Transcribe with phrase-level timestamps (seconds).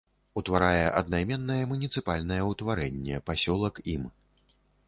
[0.39, 4.13] Утварае аднайменнае муніцыпальнае ўтварэнне пасёлак ім.